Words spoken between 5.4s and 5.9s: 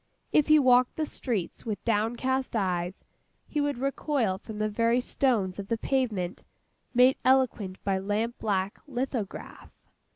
of the